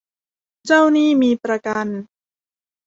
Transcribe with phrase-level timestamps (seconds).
[0.65, 1.87] เจ้าหนี้มีประกัน